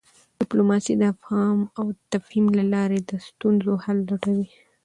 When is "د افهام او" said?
0.97-1.85